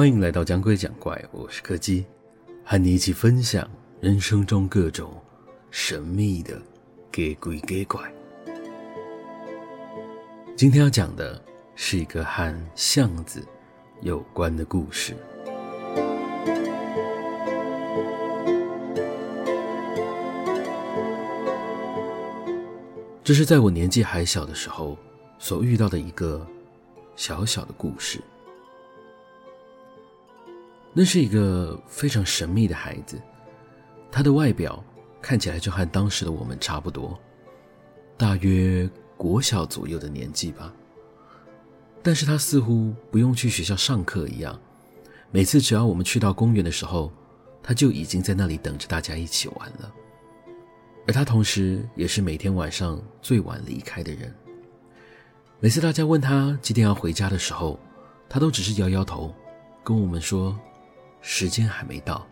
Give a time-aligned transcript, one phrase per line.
[0.00, 2.06] 欢迎来到讲鬼讲怪，我是柯基，
[2.64, 3.70] 和你一起分享
[4.00, 5.12] 人生中各种
[5.70, 6.54] 神秘的
[7.12, 8.10] 假鬼假怪。
[10.56, 11.38] 今天要讲的
[11.74, 13.46] 是一个和巷子
[14.00, 15.14] 有关的故事。
[23.22, 24.96] 这是在我年纪还小的时候
[25.38, 26.46] 所遇到的一个
[27.16, 28.18] 小小的故事。
[30.92, 33.20] 那是一个非常神秘的孩子，
[34.10, 34.82] 他的外表
[35.22, 37.16] 看起来就和当时的我们差不多，
[38.16, 40.74] 大约国小左右的年纪吧。
[42.02, 44.58] 但是他似乎不用去学校上课一样，
[45.30, 47.12] 每次只要我们去到公园的时候，
[47.62, 49.92] 他就已经在那里等着大家一起玩了。
[51.06, 54.34] 而他同时也是每天晚上最晚离开的人。
[55.60, 57.78] 每次大家问他几点要回家的时候，
[58.28, 59.32] 他都只是摇摇头，
[59.84, 60.58] 跟我们说。
[61.20, 62.26] 时间还没到，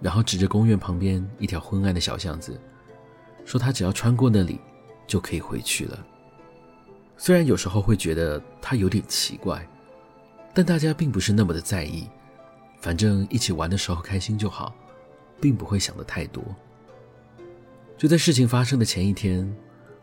[0.00, 2.60] 然后指着公园旁边一条昏暗的小巷子，
[3.44, 4.60] 说他只要穿过那里
[5.06, 6.06] 就可以回去了。
[7.16, 9.66] 虽然有时候会觉得他有点奇怪，
[10.52, 12.08] 但大家并不是那么的在意，
[12.80, 14.74] 反正一起玩的时候开心就好，
[15.40, 16.42] 并不会想得太多。
[17.96, 19.50] 就在事情发生的前一天，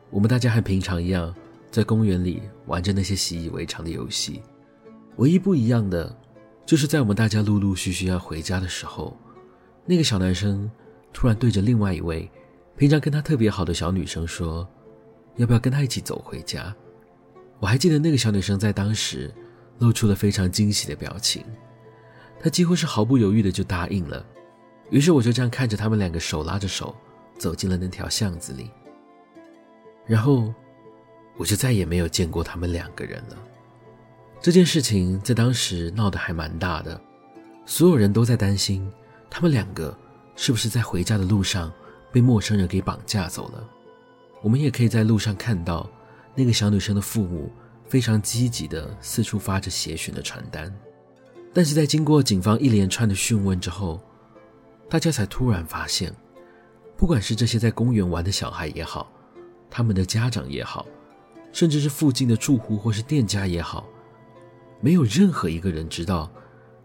[0.09, 1.35] 我们大家和平常一样
[1.69, 4.41] 在公园里玩着那些习以为常的游戏，
[5.17, 6.15] 唯一不一样的。
[6.69, 9.17] 就是在我们大家陆陆续续要回家的时候，
[9.87, 10.69] 那个小男生
[11.11, 12.29] 突然对着另外一位
[12.77, 14.69] 平常跟他特别好的小女生说
[15.37, 16.71] ：“要不要跟他一起走回家？”
[17.57, 19.33] 我还记得那个小女生在当时
[19.79, 21.43] 露出了非常惊喜的表情，
[22.39, 24.23] 她几乎是毫不犹豫的就答应了。
[24.91, 26.95] 于是我就这样看着他们两个手拉着手
[27.39, 28.69] 走进了那条巷子里，
[30.05, 30.53] 然后
[31.35, 33.37] 我就再也没有见过他们两个人了。
[34.41, 36.99] 这件事情在当时闹得还蛮大的，
[37.65, 38.89] 所有人都在担心
[39.29, 39.95] 他们两个
[40.35, 41.69] 是不是在回家的路上
[42.09, 43.69] 被陌生人给绑架走了。
[44.41, 45.89] 我们也可以在路上看到
[46.33, 47.51] 那个小女生的父母
[47.85, 50.73] 非常积极地四处发着协寻的传单，
[51.53, 54.01] 但是在经过警方一连串的讯问之后，
[54.89, 56.15] 大家才突然发现，
[56.95, 59.11] 不管是这些在公园玩的小孩也好，
[59.69, 60.85] 他们的家长也好，
[61.51, 63.85] 甚至是附近的住户或是店家也好。
[64.81, 66.31] 没有任何一个人知道，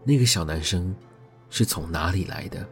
[0.03, 0.93] 那个小男生
[1.49, 2.67] 是从哪里来的。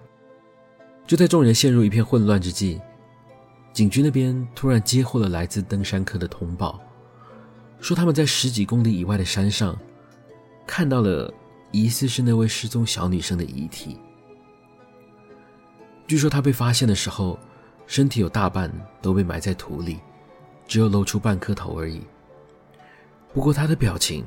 [1.07, 2.79] 就在众人陷入一片混乱之际，
[3.71, 6.79] 警局那边突然接获了来自登山科的通报，
[7.79, 9.77] 说他们在十几公里以外的山上
[10.67, 11.33] 看到了
[11.71, 13.97] 疑似是那位失踪小女生的遗体。
[16.05, 17.39] 据说她被发现的时候，
[17.87, 18.69] 身体有大半
[19.01, 19.99] 都被埋在土里，
[20.67, 22.01] 只有露出半颗头而已。
[23.33, 24.25] 不过她的表情。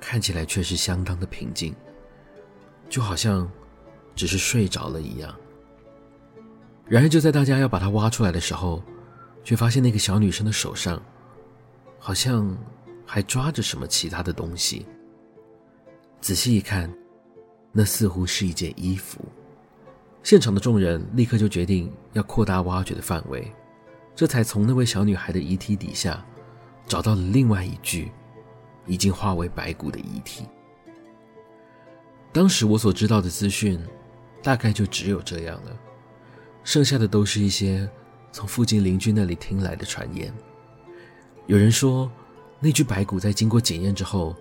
[0.00, 1.74] 看起来却是相当的平静，
[2.88, 3.50] 就好像
[4.16, 5.34] 只是睡着了一样。
[6.86, 8.82] 然而，就在大家要把她挖出来的时候，
[9.44, 11.00] 却发现那个小女生的手上
[11.98, 12.56] 好像
[13.06, 14.86] 还抓着什么其他的东西。
[16.20, 16.92] 仔细一看，
[17.70, 19.20] 那似乎是一件衣服。
[20.22, 23.50] 现场的众人立刻就决定要扩大挖掘的范围，
[24.14, 26.22] 这才从那位小女孩的遗体底下
[26.86, 28.10] 找到了另外一具。
[28.86, 30.46] 已经化为白骨的遗体。
[32.32, 33.80] 当时我所知道的资讯，
[34.42, 35.76] 大概就只有这样了，
[36.62, 37.88] 剩下的都是一些
[38.30, 40.32] 从附近邻居那里听来的传言。
[41.46, 42.10] 有人说，
[42.60, 44.36] 那具白骨在经过检验之后，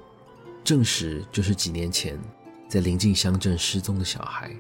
[0.64, 2.20] 证实就是几年前
[2.68, 4.52] 在临近乡镇失踪的小孩。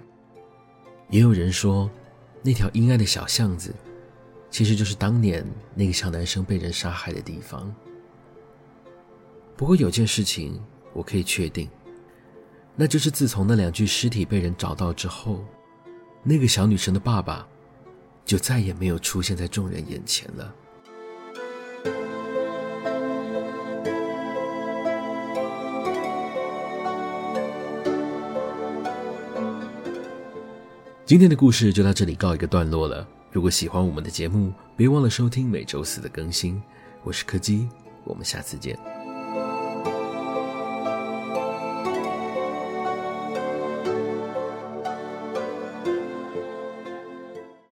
[1.09, 1.89] 也有人说，
[2.41, 3.73] 那条阴暗的小巷子，
[4.49, 5.45] 其实就是当年
[5.75, 7.71] 那个小男生被人杀害的地方。
[9.59, 10.57] 不过有件事情
[10.93, 11.69] 我可以确定，
[12.77, 15.43] 那就是自从那两具尸体被人找到之后，
[16.23, 17.45] 那个小女生的爸爸
[18.23, 20.55] 就再也没有出现在众人眼前了。
[31.05, 33.05] 今天的故事就到这里告一个段落了。
[33.29, 36.63] 如果喜欢我们的节目，别忘了收听每周四的更新。
[37.03, 37.67] 我是柯基，
[38.05, 38.98] 我们下次见。